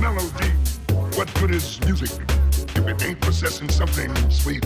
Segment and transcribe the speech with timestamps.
[0.00, 0.50] melody.
[1.16, 2.10] What good is music
[2.52, 4.64] if it ain't possessing something sweet?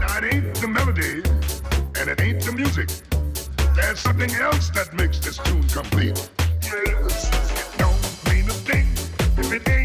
[0.00, 1.22] Now it ain't the melody,
[1.98, 2.88] and it ain't the music.
[3.74, 6.30] There's something else that makes this tune complete.
[6.62, 8.86] Yes, it don't mean a thing
[9.38, 9.75] if it ain't.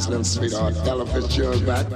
[0.00, 1.86] Songs and our little sweetheart Ella Fitzgerald back.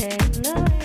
[0.00, 0.79] Take love.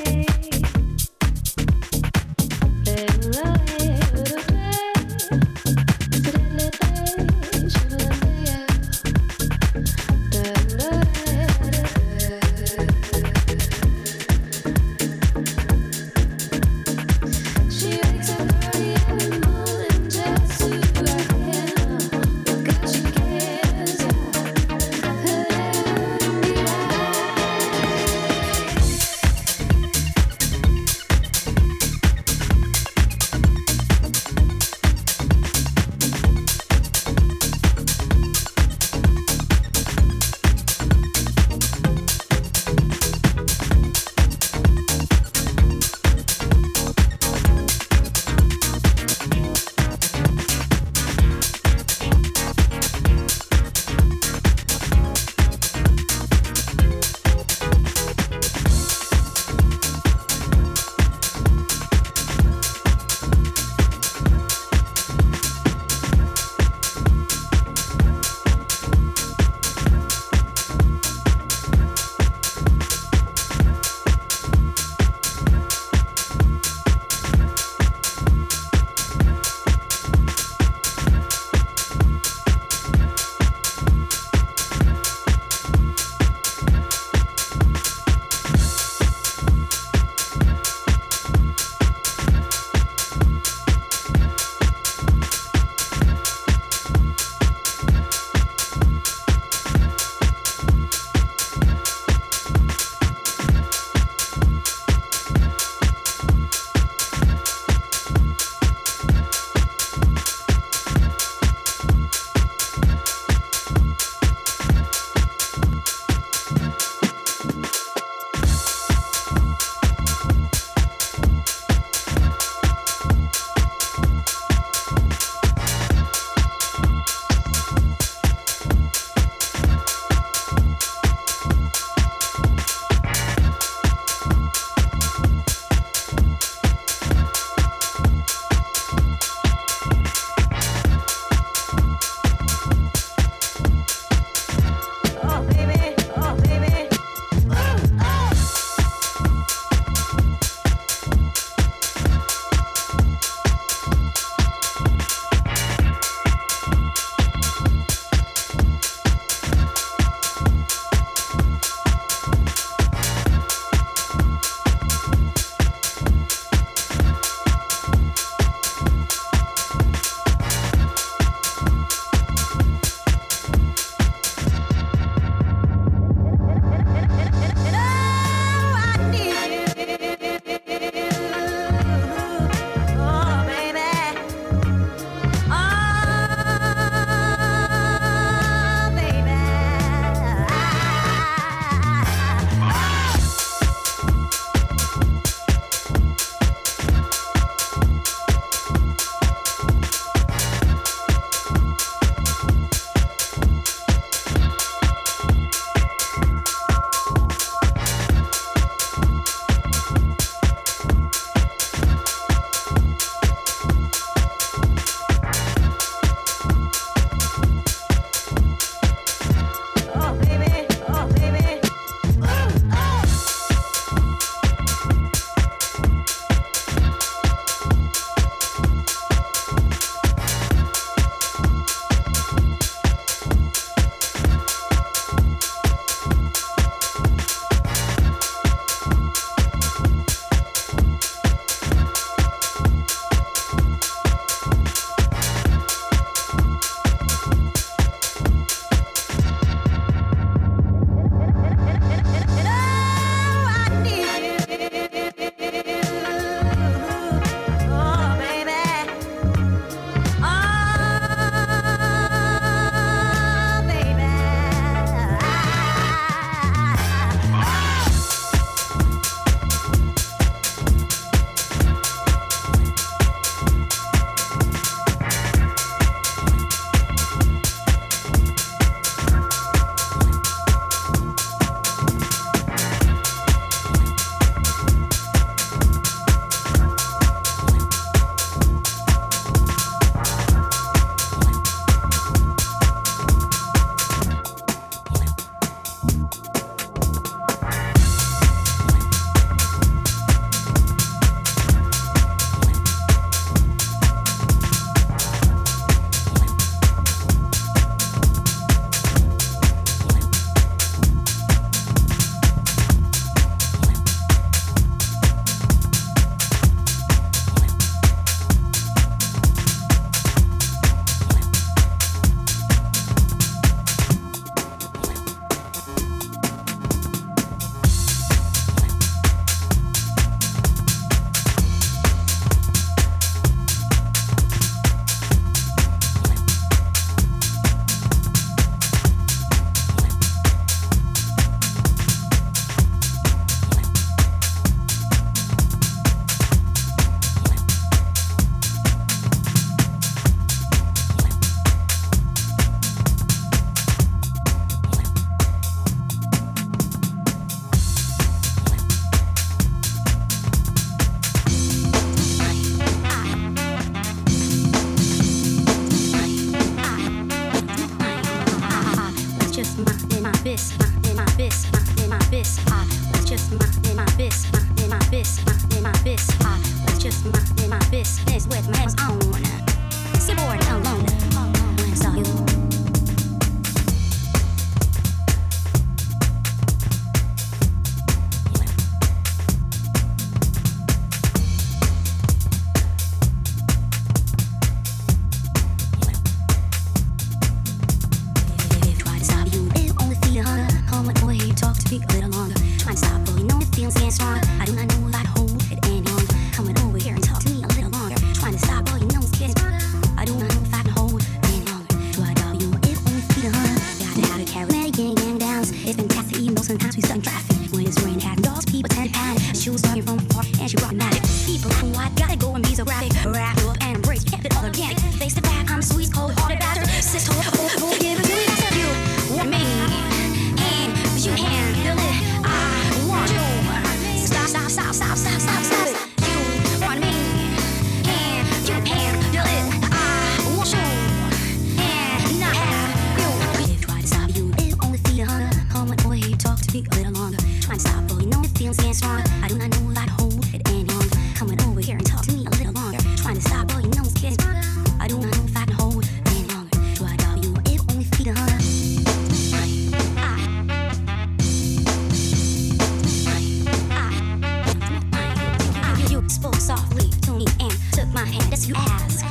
[468.08, 469.04] I'll as you ask.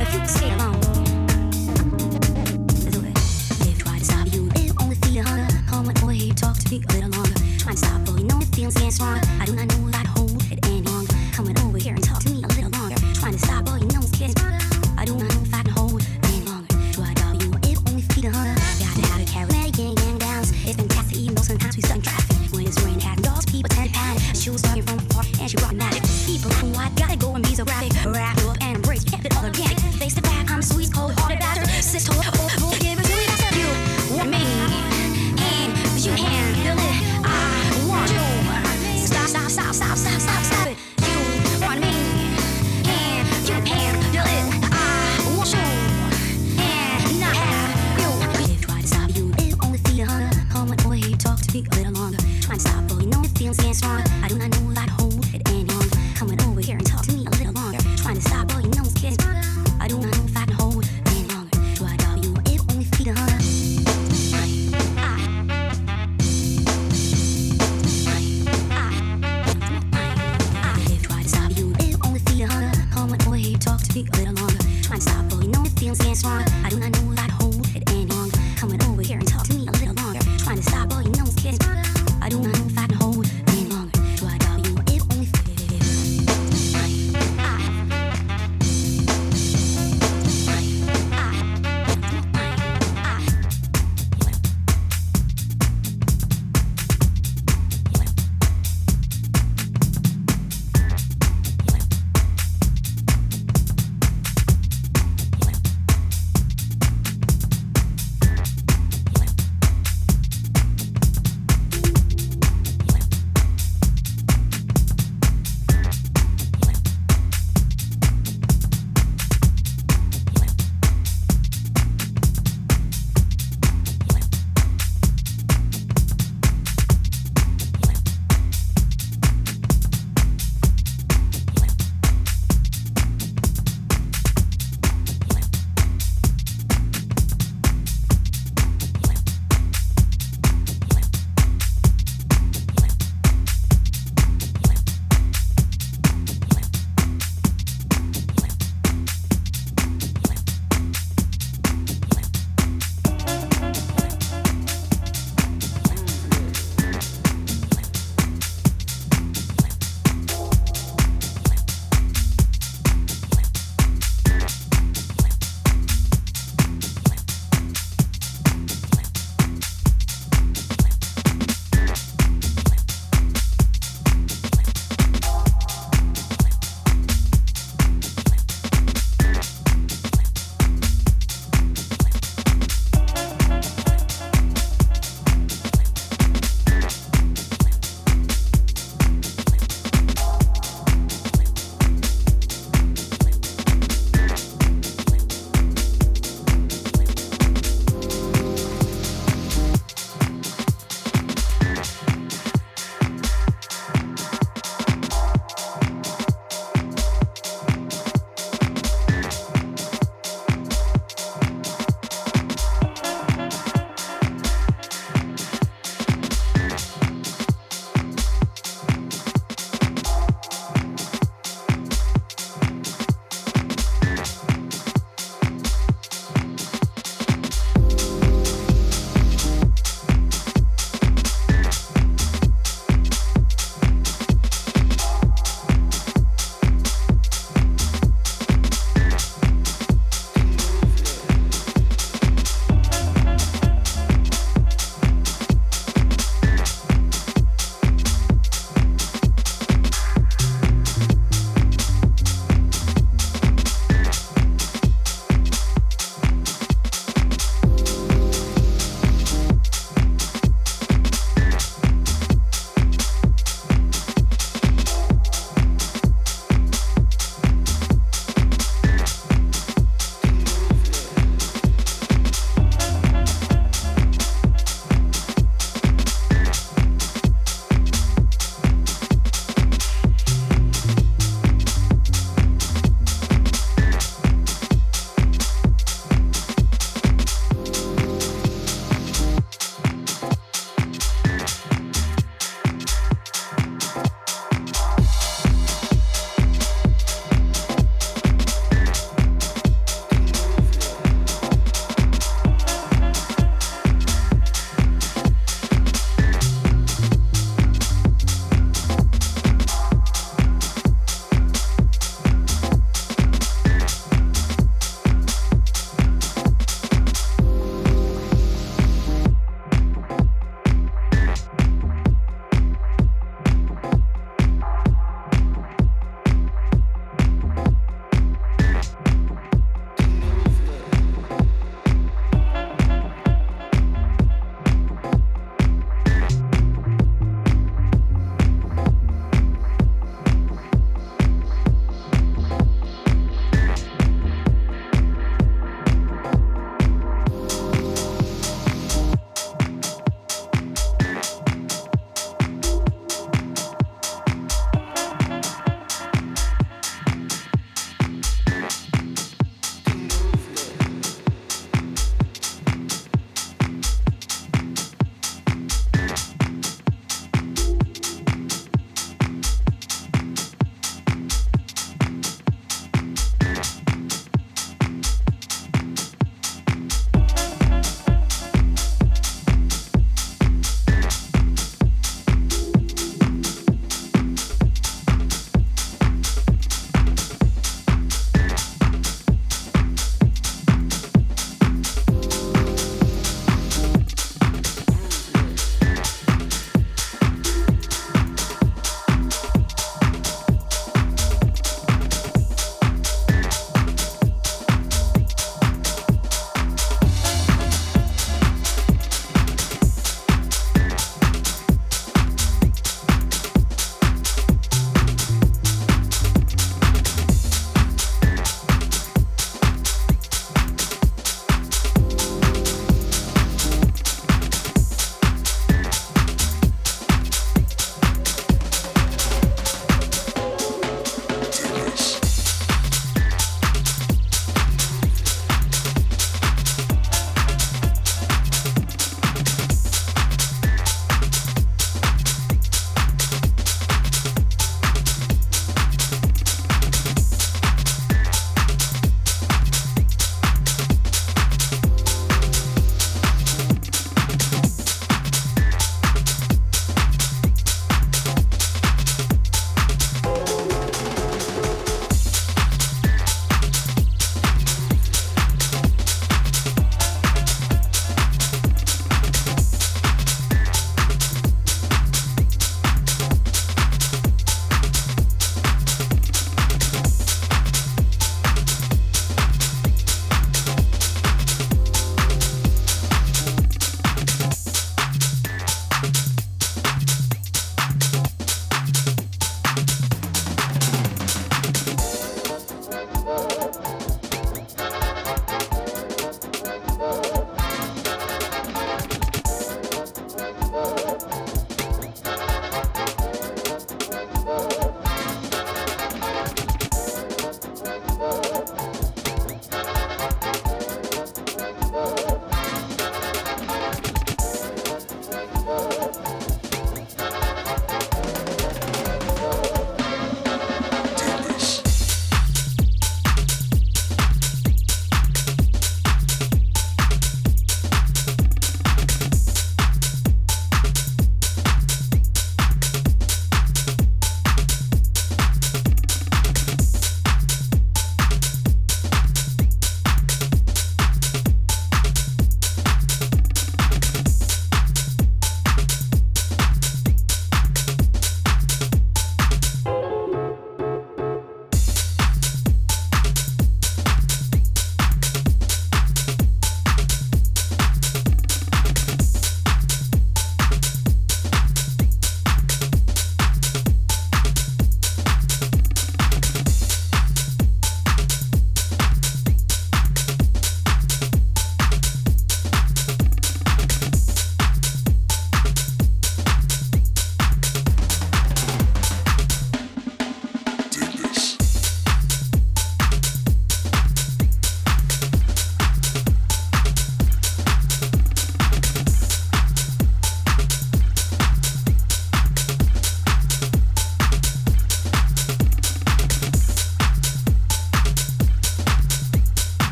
[0.00, 0.53] If you scales.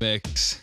[0.00, 0.59] Mix.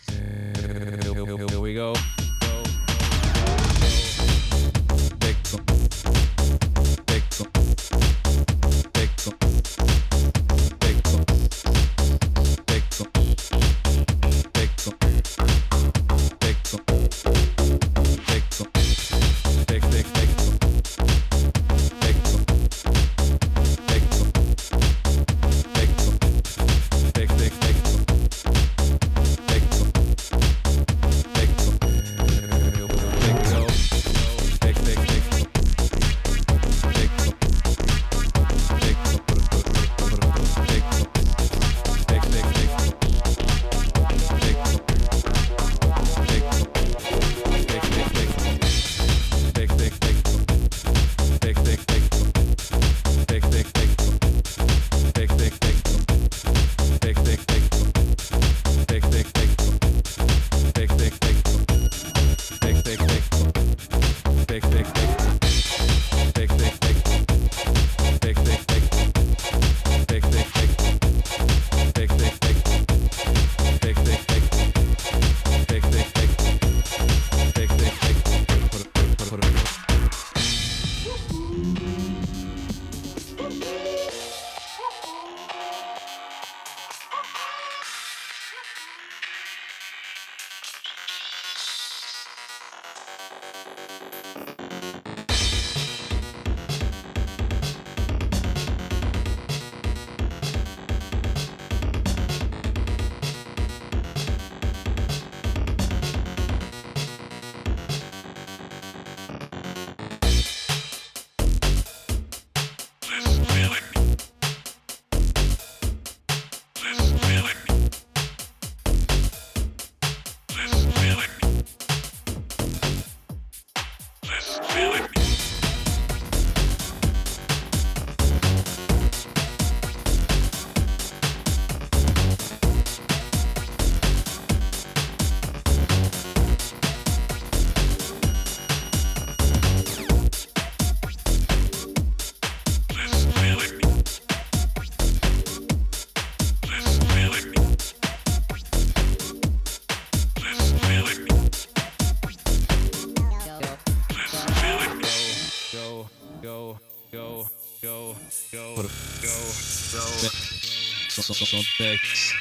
[161.80, 162.37] Mix.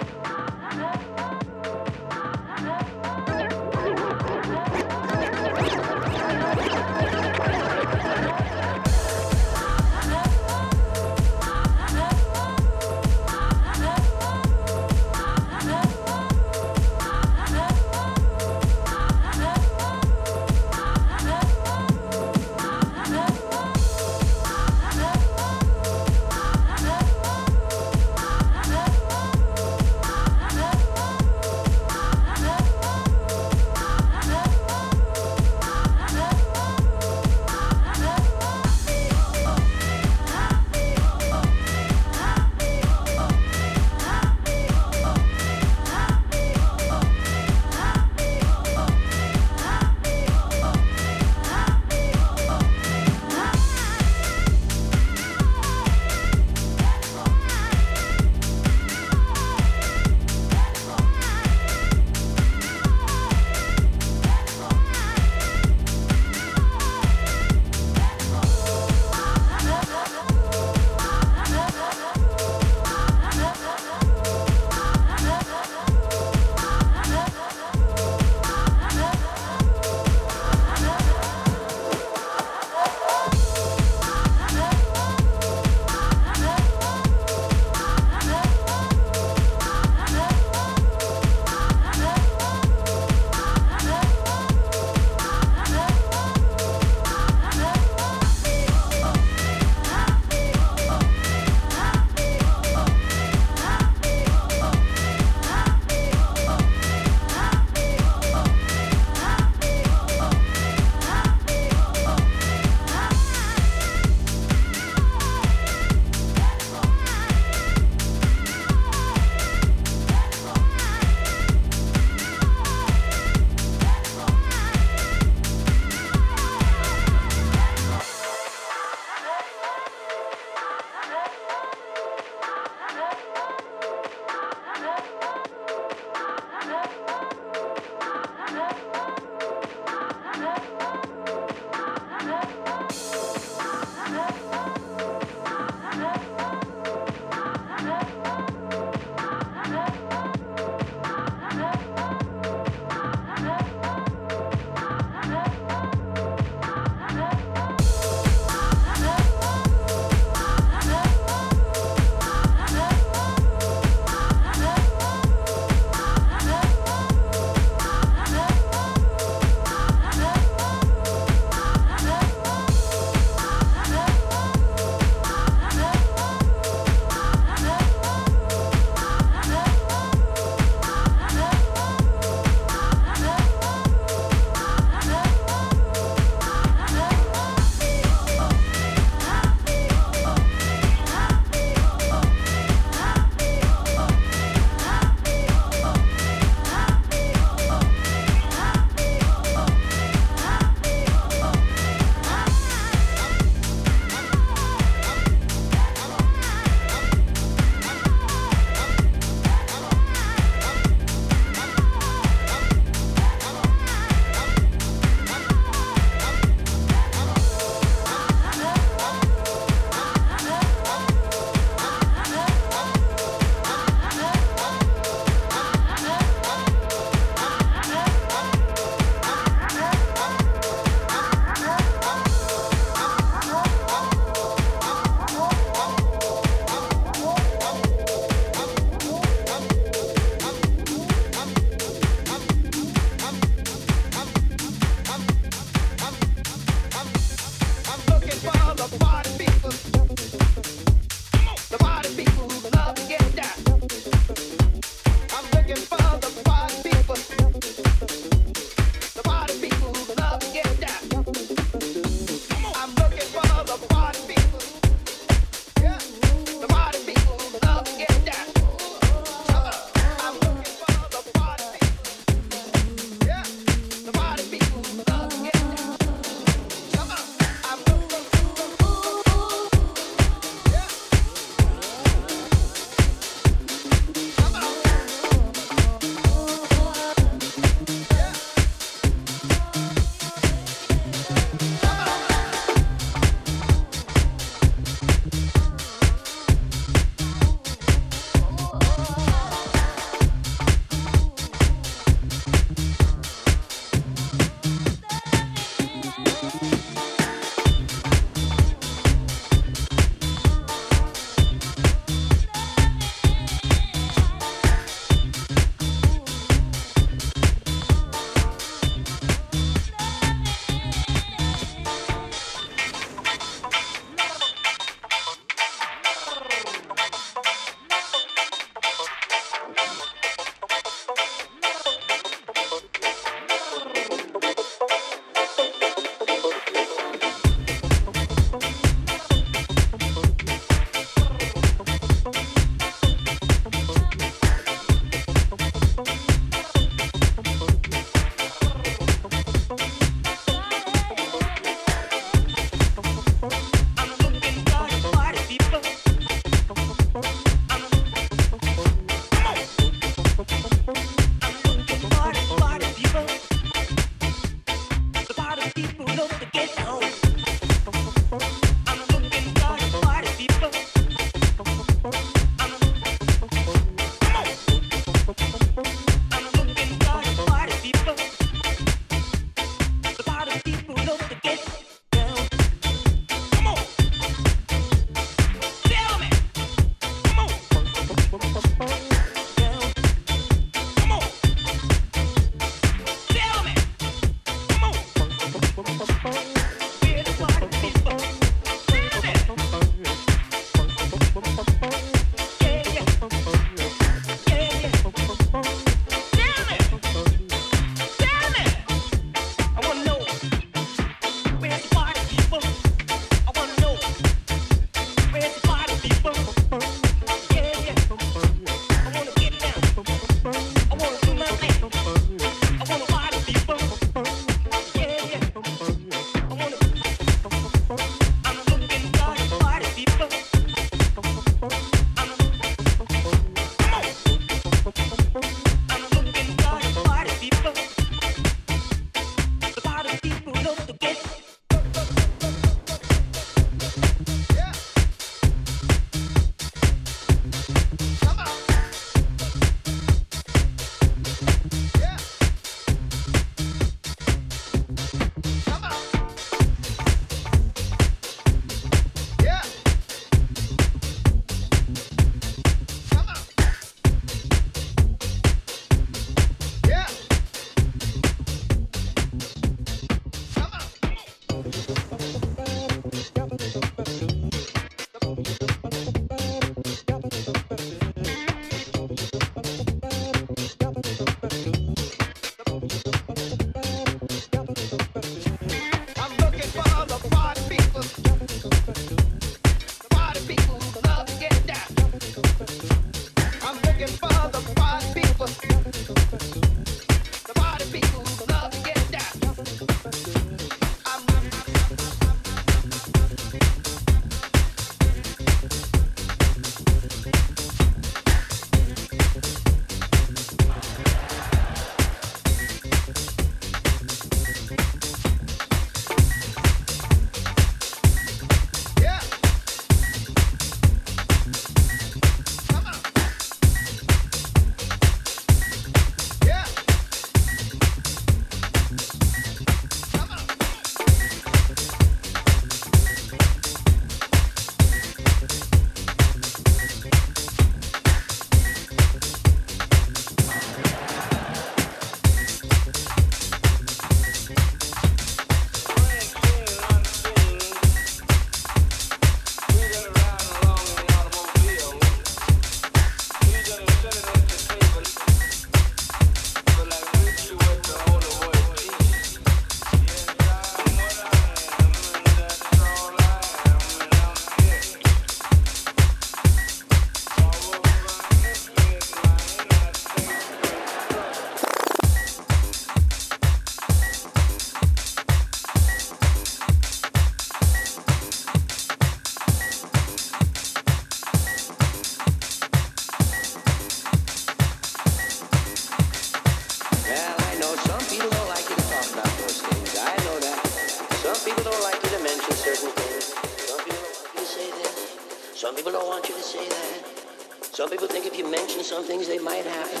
[599.02, 600.00] Some things, they might happen.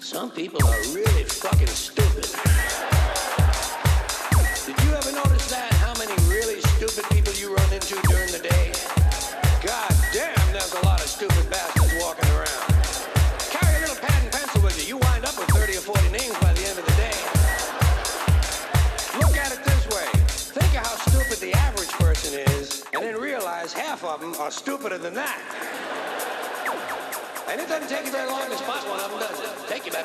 [0.00, 0.60] Some people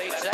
[0.01, 0.24] it?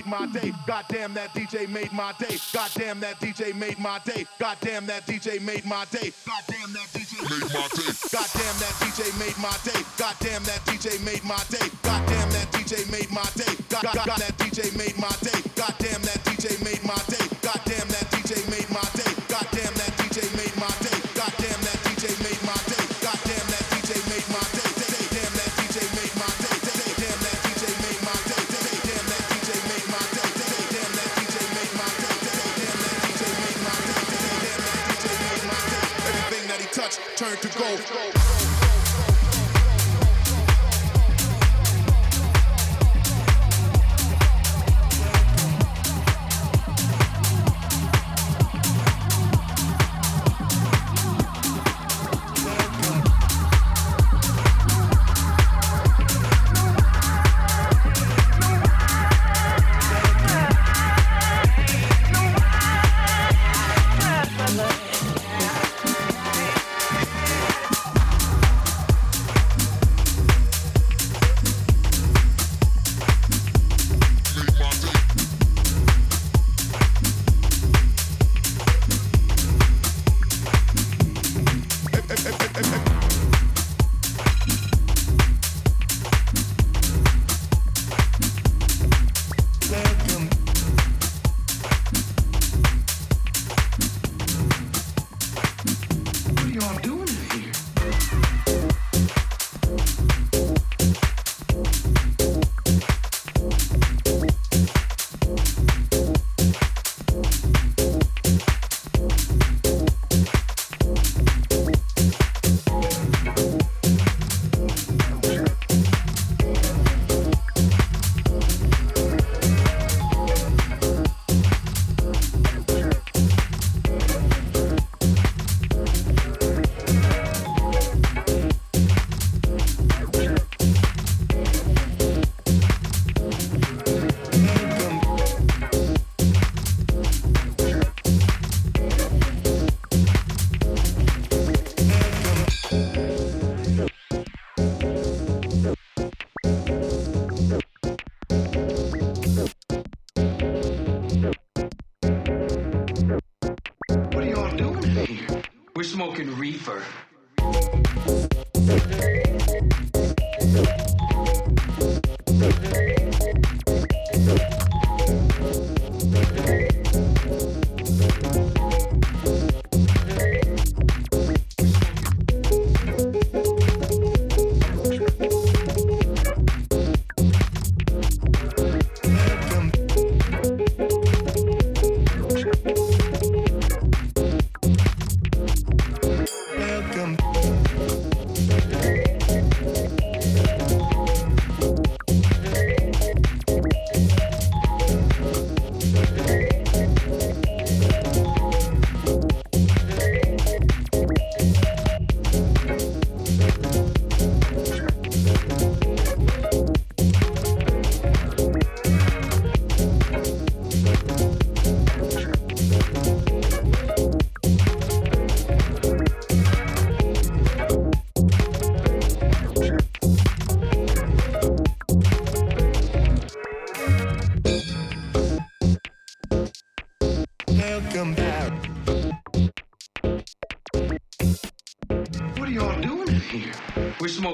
[0.00, 0.52] made my day.
[0.66, 2.36] Goddamn that DJ made my day.
[2.52, 4.26] Goddamn that DJ made my day.
[4.38, 6.12] Goddamn that DJ made my day.
[6.26, 7.92] Goddamn that DJ made my day.
[8.10, 9.82] Goddamn that DJ made my day.
[9.98, 11.68] Goddamn that DJ made my day.
[11.82, 13.54] Goddamn that DJ made my day.
[13.68, 15.39] Goddamn that DJ made my day.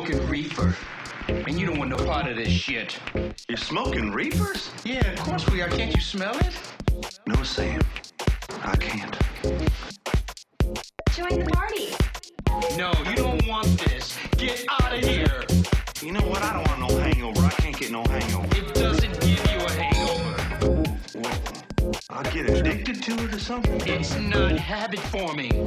[0.07, 0.77] Smoking reefer.
[1.29, 2.97] And you don't want no part of this shit.
[3.49, 4.71] You're smoking reefers?
[4.85, 5.69] Yeah, of course we are.
[5.69, 6.55] Can't you smell it?
[7.27, 7.81] No, Sam.
[8.63, 9.17] I can't.
[11.13, 11.89] Join the party.
[12.77, 14.17] No, you don't want this.
[14.37, 15.45] Get out of here.
[16.01, 16.43] You know what?
[16.43, 17.45] I don't want no hangover.
[17.45, 18.47] I can't get no hangover.
[18.57, 20.97] It doesn't give you a hangover.
[22.11, 23.81] I get addicted to it or something.
[23.87, 25.66] It's not habit forming.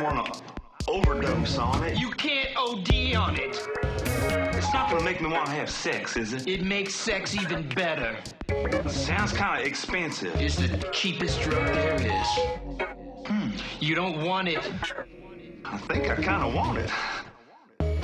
[0.00, 0.42] I want to
[0.88, 1.98] overdose on it.
[1.98, 3.68] You can't OD on it.
[4.56, 6.48] It's not gonna make me want to have sex, is it?
[6.48, 8.16] It makes sex even better.
[8.88, 10.34] Sounds kind of expensive.
[10.36, 12.26] It's the cheapest drug there is.
[13.26, 13.50] Hmm.
[13.78, 14.72] You don't want it.
[15.66, 16.90] I think I kind of want it.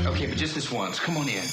[0.05, 1.01] Okay, but just this once.
[1.01, 1.47] Come on in.